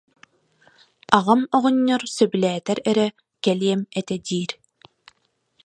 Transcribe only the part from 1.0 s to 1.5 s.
Аҕам